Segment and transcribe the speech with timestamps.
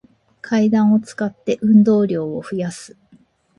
[0.41, 2.97] 階段を使って、運動量を増やす